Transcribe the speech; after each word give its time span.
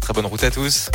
Très 0.00 0.12
bonne 0.12 0.26
route 0.26 0.42
à 0.42 0.50
tous. 0.50 0.90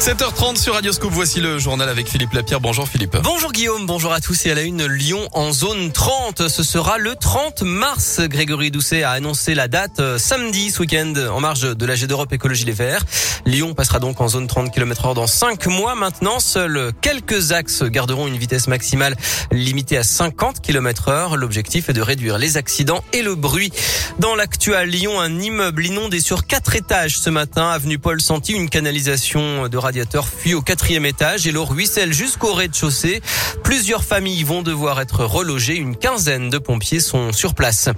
7h30 0.00 0.56
sur 0.56 0.72
Radioscope, 0.72 1.12
voici 1.12 1.40
le 1.40 1.58
journal 1.58 1.86
avec 1.86 2.08
Philippe 2.08 2.32
Lapierre. 2.32 2.58
Bonjour 2.58 2.88
Philippe. 2.88 3.18
Bonjour 3.22 3.52
Guillaume, 3.52 3.84
bonjour 3.84 4.14
à 4.14 4.20
tous 4.20 4.46
et 4.46 4.50
à 4.50 4.54
la 4.54 4.62
une 4.62 4.86
Lyon 4.86 5.28
en 5.32 5.52
zone 5.52 5.92
30. 5.92 6.48
Ce 6.48 6.62
sera 6.62 6.96
le 6.96 7.16
30 7.16 7.60
mars. 7.64 8.22
Grégory 8.22 8.70
Doucet 8.70 9.02
a 9.02 9.10
annoncé 9.10 9.54
la 9.54 9.68
date 9.68 10.00
euh, 10.00 10.16
samedi 10.16 10.70
ce 10.70 10.80
week-end 10.80 11.12
en 11.30 11.40
marge 11.40 11.76
de 11.76 11.84
l'AG 11.84 12.06
d'Europe 12.06 12.32
Écologie 12.32 12.64
Les 12.64 12.72
Verts. 12.72 13.04
Lyon 13.44 13.74
passera 13.74 13.98
donc 13.98 14.22
en 14.22 14.28
zone 14.28 14.46
30 14.46 14.72
km 14.72 15.04
heure 15.04 15.14
dans 15.14 15.26
5 15.26 15.66
mois 15.66 15.94
maintenant. 15.94 16.40
Seuls 16.40 16.92
quelques 17.02 17.52
axes 17.52 17.82
garderont 17.82 18.26
une 18.26 18.38
vitesse 18.38 18.68
maximale 18.68 19.16
limitée 19.52 19.98
à 19.98 20.02
50 20.02 20.62
km 20.62 21.08
heure. 21.08 21.36
L'objectif 21.36 21.90
est 21.90 21.94
de 21.94 22.00
réduire 22.00 22.38
les 22.38 22.56
accidents 22.56 23.04
et 23.12 23.20
le 23.20 23.34
bruit. 23.34 23.70
Dans 24.18 24.34
l'actu 24.34 24.74
à 24.74 24.86
Lyon, 24.86 25.20
un 25.20 25.40
immeuble 25.40 25.84
inondé 25.84 26.20
sur 26.20 26.46
4 26.46 26.76
étages 26.76 27.18
ce 27.18 27.28
matin, 27.28 27.68
avenue 27.68 27.98
Paul 27.98 28.22
Santi, 28.22 28.52
une 28.52 28.70
canalisation 28.70 29.68
de 29.68 29.76
radiateur 29.90 30.28
fuit 30.28 30.54
au 30.54 30.62
quatrième 30.62 31.04
étage 31.04 31.48
et 31.48 31.50
l'eau 31.50 31.64
ruisselle 31.64 32.12
jusqu'au 32.12 32.54
rez-de-chaussée. 32.54 33.22
Plusieurs 33.64 34.04
familles 34.04 34.44
vont 34.44 34.62
devoir 34.62 35.00
être 35.00 35.24
relogées. 35.24 35.74
Une 35.74 35.96
quinzaine 35.96 36.48
de 36.48 36.58
pompiers 36.58 37.00
sont 37.00 37.32
sur 37.32 37.56
place. 37.56 37.88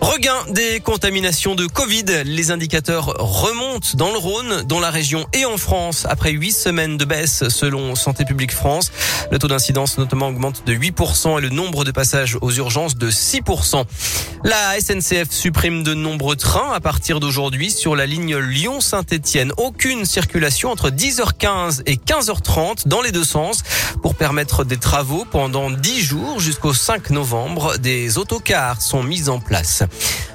Regain 0.00 0.36
des 0.50 0.80
contaminations 0.80 1.54
de 1.54 1.66
Covid. 1.66 2.04
Les 2.24 2.50
indicateurs 2.50 3.14
remontent 3.18 3.88
dans 3.94 4.12
le 4.12 4.18
Rhône, 4.18 4.62
dans 4.62 4.80
la 4.80 4.90
région 4.90 5.26
et 5.32 5.44
en 5.44 5.56
France 5.56 6.06
après 6.08 6.32
huit 6.32 6.52
semaines 6.52 6.96
de 6.96 7.04
baisse 7.04 7.48
selon 7.48 7.94
Santé 7.94 8.24
publique 8.24 8.52
France. 8.52 8.92
Le 9.30 9.38
taux 9.38 9.48
d'incidence 9.48 9.98
notamment 9.98 10.28
augmente 10.28 10.64
de 10.66 10.74
8% 10.74 11.38
et 11.38 11.40
le 11.40 11.48
nombre 11.48 11.84
de 11.84 11.90
passages 11.90 12.38
aux 12.40 12.52
urgences 12.52 12.96
de 12.96 13.10
6%. 13.10 13.84
La 14.44 14.78
SNCF 14.80 15.30
supprime 15.30 15.82
de 15.82 15.94
nombreux 15.94 16.36
trains 16.36 16.72
à 16.72 16.80
partir 16.80 17.18
d'aujourd'hui 17.18 17.70
sur 17.70 17.96
la 17.96 18.06
ligne 18.06 18.36
Lyon-Saint-Etienne. 18.36 19.52
Aucune 19.56 20.04
circulation 20.04 20.70
entre 20.70 20.90
10h15 20.90 21.82
et 21.86 21.96
15h30 21.96 22.86
dans 22.86 23.02
les 23.02 23.12
deux 23.12 23.24
sens 23.24 23.62
pour 24.02 24.14
permettre 24.14 24.64
des 24.64 24.76
travaux 24.76 25.26
pendant 25.30 25.70
10 25.70 26.00
jours 26.00 26.40
jusqu'au 26.40 26.74
5 26.74 27.10
novembre. 27.10 27.78
Des 27.78 28.18
autocars 28.18 28.82
sont 28.82 29.02
mis 29.02 29.28
en 29.28 29.40
place. 29.40 29.82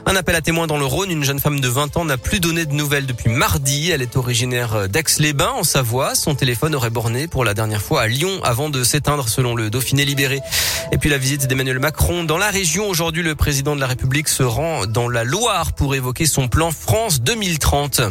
Un 0.05 0.15
appel 0.15 0.35
à 0.35 0.41
témoins 0.41 0.67
dans 0.67 0.77
le 0.77 0.85
Rhône. 0.85 1.11
Une 1.11 1.23
jeune 1.23 1.39
femme 1.39 1.59
de 1.59 1.67
20 1.67 1.95
ans 1.97 2.05
n'a 2.05 2.17
plus 2.17 2.39
donné 2.39 2.65
de 2.65 2.73
nouvelles 2.73 3.05
depuis 3.05 3.29
mardi. 3.29 3.91
Elle 3.91 4.01
est 4.01 4.17
originaire 4.17 4.89
d'Aix-les-Bains, 4.89 5.53
en 5.55 5.63
Savoie. 5.63 6.15
Son 6.15 6.35
téléphone 6.35 6.75
aurait 6.75 6.89
borné 6.89 7.27
pour 7.27 7.45
la 7.45 7.53
dernière 7.53 7.81
fois 7.81 8.01
à 8.01 8.07
Lyon 8.07 8.41
avant 8.43 8.69
de 8.69 8.83
s'éteindre 8.83 9.29
selon 9.29 9.55
le 9.55 9.69
Dauphiné 9.69 10.03
libéré. 10.03 10.41
Et 10.91 10.97
puis 10.97 11.09
la 11.09 11.17
visite 11.17 11.47
d'Emmanuel 11.47 11.79
Macron 11.79 12.23
dans 12.23 12.37
la 12.37 12.49
région. 12.49 12.89
Aujourd'hui, 12.89 13.23
le 13.23 13.35
président 13.35 13.75
de 13.75 13.81
la 13.81 13.87
République 13.87 14.27
se 14.27 14.43
rend 14.43 14.85
dans 14.87 15.07
la 15.07 15.23
Loire 15.23 15.73
pour 15.73 15.95
évoquer 15.95 16.25
son 16.25 16.47
plan 16.47 16.71
France 16.71 17.21
2030. 17.21 18.01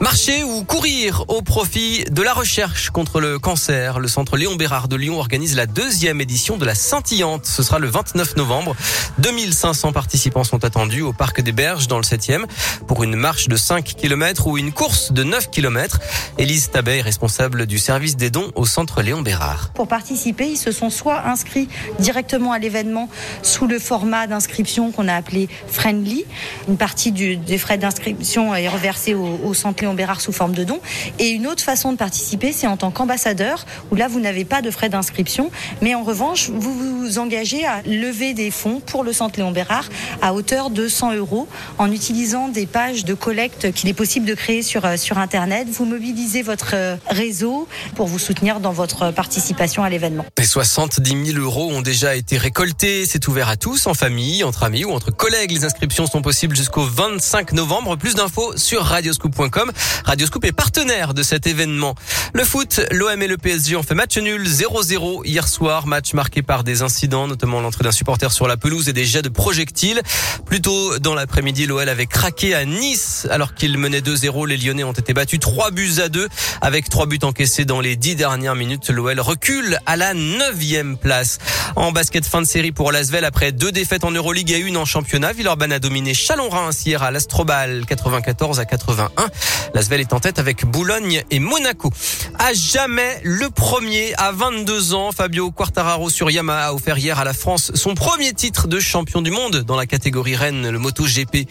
Marcher 0.00 0.44
ou 0.44 0.64
courir 0.64 1.26
au 1.28 1.42
profit 1.42 2.04
de 2.10 2.22
la 2.22 2.32
recherche 2.32 2.88
contre 2.88 3.20
le 3.20 3.38
cancer. 3.38 3.98
Le 3.98 4.08
centre 4.08 4.38
Léon 4.38 4.56
Bérard 4.56 4.88
de 4.88 4.96
Lyon 4.96 5.18
organise 5.18 5.54
la 5.54 5.66
deuxième 5.66 6.22
édition 6.22 6.56
de 6.56 6.64
la 6.64 6.74
Scintillante. 6.74 7.44
Ce 7.44 7.62
sera 7.62 7.78
le 7.78 7.86
29 7.86 8.36
novembre. 8.36 8.74
2500 9.18 9.92
participants 9.92 10.42
sont 10.42 10.64
attendus 10.64 11.02
au 11.02 11.12
Parc 11.12 11.42
des 11.42 11.52
Berges 11.52 11.86
dans 11.86 11.98
le 11.98 12.02
7e 12.02 12.46
pour 12.86 13.04
une 13.04 13.14
marche 13.14 13.48
de 13.48 13.56
5 13.56 13.84
km 13.84 14.46
ou 14.46 14.56
une 14.56 14.72
course 14.72 15.12
de 15.12 15.22
9 15.22 15.50
km. 15.50 15.98
Élise 16.38 16.70
Tabet 16.70 17.02
responsable 17.02 17.66
du 17.66 17.78
service 17.78 18.16
des 18.16 18.30
dons 18.30 18.52
au 18.54 18.64
centre 18.64 19.02
Léon 19.02 19.20
Bérard. 19.20 19.70
Pour 19.74 19.86
participer, 19.86 20.48
ils 20.48 20.56
se 20.56 20.72
sont 20.72 20.88
soit 20.88 21.26
inscrits 21.26 21.68
directement 21.98 22.52
à 22.52 22.58
l'événement 22.58 23.10
sous 23.42 23.66
le 23.66 23.78
format 23.78 24.26
d'inscription 24.26 24.92
qu'on 24.92 25.08
a 25.08 25.14
appelé 25.14 25.50
Friendly. 25.68 26.24
Une 26.68 26.78
partie 26.78 27.12
des 27.12 27.58
frais 27.58 27.76
d'inscription 27.76 28.54
est 28.54 28.68
reversée 28.68 29.12
au, 29.12 29.38
au 29.44 29.52
centre 29.52 29.82
Léon 29.82 29.89
Bérard 29.94 30.20
sous 30.20 30.32
forme 30.32 30.54
de 30.54 30.64
don. 30.64 30.80
Et 31.18 31.30
une 31.30 31.46
autre 31.46 31.62
façon 31.62 31.92
de 31.92 31.96
participer, 31.96 32.52
c'est 32.52 32.66
en 32.66 32.76
tant 32.76 32.90
qu'ambassadeur, 32.90 33.66
où 33.90 33.96
là, 33.96 34.08
vous 34.08 34.20
n'avez 34.20 34.44
pas 34.44 34.62
de 34.62 34.70
frais 34.70 34.88
d'inscription, 34.88 35.50
mais 35.82 35.94
en 35.94 36.02
revanche, 36.02 36.50
vous 36.50 36.72
vous 36.72 37.18
engagez 37.18 37.64
à 37.64 37.82
lever 37.82 38.34
des 38.34 38.50
fonds 38.50 38.80
pour 38.80 39.04
le 39.04 39.12
centre 39.12 39.38
Léon 39.38 39.50
Bérard 39.50 39.88
à 40.22 40.34
hauteur 40.34 40.70
de 40.70 40.88
100 40.88 41.14
euros 41.14 41.48
en 41.78 41.90
utilisant 41.90 42.48
des 42.48 42.66
pages 42.66 43.04
de 43.04 43.14
collecte 43.14 43.72
qu'il 43.72 43.88
est 43.88 43.94
possible 43.94 44.26
de 44.26 44.34
créer 44.34 44.62
sur, 44.62 44.82
sur 44.98 45.18
Internet. 45.18 45.68
Vous 45.70 45.84
mobilisez 45.84 46.42
votre 46.42 46.74
réseau 47.08 47.68
pour 47.94 48.06
vous 48.06 48.18
soutenir 48.18 48.60
dans 48.60 48.72
votre 48.72 49.10
participation 49.12 49.82
à 49.82 49.90
l'événement. 49.90 50.24
Et 50.38 50.44
70 50.44 51.32
000 51.32 51.38
euros 51.38 51.70
ont 51.70 51.82
déjà 51.82 52.16
été 52.16 52.36
récoltés. 52.36 53.06
C'est 53.06 53.26
ouvert 53.28 53.48
à 53.48 53.56
tous, 53.56 53.86
en 53.86 53.94
famille, 53.94 54.44
entre 54.44 54.62
amis 54.62 54.84
ou 54.84 54.92
entre 54.92 55.10
collègues. 55.10 55.50
Les 55.52 55.64
inscriptions 55.64 56.06
sont 56.06 56.22
possibles 56.22 56.56
jusqu'au 56.56 56.84
25 56.84 57.52
novembre. 57.52 57.96
Plus 57.96 58.14
d'infos 58.14 58.56
sur 58.56 58.82
radioscoop.com. 58.82 59.72
Radioscoop 60.04 60.44
est 60.44 60.52
partenaire 60.52 61.14
de 61.14 61.22
cet 61.22 61.46
événement. 61.46 61.94
Le 62.32 62.44
foot, 62.44 62.80
l'OM 62.90 63.20
et 63.22 63.26
le 63.26 63.36
PSG 63.36 63.76
ont 63.76 63.82
fait 63.82 63.94
match 63.94 64.18
nul 64.18 64.46
0-0 64.46 65.22
hier 65.24 65.46
soir. 65.48 65.86
Match 65.86 66.14
marqué 66.14 66.42
par 66.42 66.64
des 66.64 66.82
incidents, 66.82 67.26
notamment 67.26 67.60
l'entrée 67.60 67.84
d'un 67.84 67.92
supporter 67.92 68.32
sur 68.32 68.48
la 68.48 68.56
pelouse 68.56 68.88
et 68.88 68.92
des 68.92 69.04
jets 69.04 69.22
de 69.22 69.28
projectiles. 69.28 70.00
Plus 70.46 70.60
tôt 70.60 70.98
dans 70.98 71.14
l'après-midi, 71.14 71.66
l'OL 71.66 71.88
avait 71.88 72.06
craqué 72.06 72.54
à 72.54 72.64
Nice 72.64 73.26
alors 73.30 73.54
qu'il 73.54 73.76
menait 73.78 74.00
2-0. 74.00 74.46
Les 74.46 74.56
Lyonnais 74.56 74.84
ont 74.84 74.92
été 74.92 75.14
battus 75.14 75.40
3 75.40 75.70
buts 75.70 76.00
à 76.02 76.08
2 76.08 76.28
avec 76.60 76.88
3 76.88 77.06
buts 77.06 77.18
encaissés 77.22 77.64
dans 77.64 77.80
les 77.80 77.96
10 77.96 78.16
dernières 78.16 78.54
minutes. 78.54 78.90
L'OL 78.90 79.20
recule 79.20 79.78
à 79.86 79.96
la 79.96 80.14
9e 80.14 80.96
place. 80.96 81.38
En 81.76 81.92
basket 81.92 82.24
fin 82.26 82.42
de 82.42 82.46
série 82.46 82.72
pour 82.72 82.92
l'Asvel 82.92 83.24
après 83.24 83.52
deux 83.52 83.72
défaites 83.72 84.04
en 84.04 84.10
Euroleague 84.10 84.50
et 84.50 84.58
une 84.58 84.76
en 84.76 84.84
championnat. 84.84 85.32
Villeurbanne 85.32 85.72
a 85.72 85.78
dominé 85.78 86.14
Chalon-Reims 86.14 86.84
hier 86.84 87.02
à 87.02 87.10
l'Astrobal 87.10 87.84
94 87.86 88.60
à 88.60 88.64
81. 88.64 89.28
L'Asvel 89.74 90.00
est 90.00 90.12
en 90.12 90.20
tête 90.20 90.38
avec 90.38 90.64
Boulogne 90.66 91.22
et 91.30 91.38
Monaco. 91.38 91.90
À 92.38 92.52
jamais 92.52 93.20
le 93.22 93.50
premier 93.50 94.14
à 94.16 94.32
22 94.32 94.94
ans, 94.94 95.12
Fabio 95.12 95.50
Quartararo 95.50 96.10
sur 96.10 96.30
Yamaha 96.30 96.68
a 96.68 96.72
offert 96.72 96.98
hier 96.98 97.18
à 97.18 97.24
la 97.24 97.32
France 97.32 97.72
son 97.74 97.94
premier 97.94 98.32
titre 98.32 98.66
de 98.66 98.80
champion 98.80 99.22
du 99.22 99.30
monde 99.30 99.58
dans 99.58 99.76
la 99.76 99.86
catégorie 99.86 100.36
Rennes, 100.36 100.68
le 100.68 100.78
MotoGP. 100.78 101.48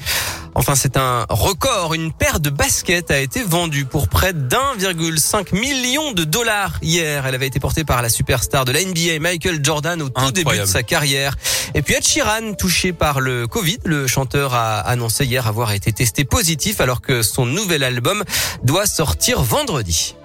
Enfin, 0.56 0.76
c'est 0.76 0.98
un 0.98 1.26
record. 1.30 1.94
Une 1.94 2.12
paire 2.12 2.40
de 2.40 2.50
baskets 2.50 3.12
a 3.12 3.20
été 3.20 3.44
vendue 3.44 3.86
pour 3.86 4.08
près 4.10 4.34
d'1,5 4.34 5.58
million 5.58 6.12
de 6.12 6.24
dollars 6.24 6.80
hier. 6.82 7.26
Elle 7.26 7.36
avait 7.36 7.48
été 7.48 7.60
portée 7.60 7.84
par 7.84 8.02
la 8.02 8.10
superstar 8.10 8.66
de 8.66 8.72
la 8.72 8.84
NBA, 8.84 9.20
Michael 9.20 9.64
Jordan, 9.64 10.02
au 10.02 10.10
tout 10.10 10.32
début 10.32 10.58
de 10.58 10.66
sa 10.66 10.84
carrière. 10.84 11.36
Et 11.76 11.82
puis 11.82 11.96
Ed 11.96 12.04
Sheeran, 12.06 12.54
touché 12.54 12.94
par 12.94 13.20
le 13.20 13.48
Covid, 13.48 13.78
le 13.86 14.08
chanteur 14.08 14.54
a 14.54 14.80
annoncé 14.80 15.26
hier 15.26 15.48
avoir 15.48 15.72
été 15.72 15.92
testé 15.92 16.26
positif 16.26 16.82
alors 16.82 17.02
que 17.02 17.22
son 17.22 17.46
nouvel 17.46 17.84
album 17.84 18.24
doit 18.64 18.86
sortir 18.86 19.42
vendredi. 19.42 20.16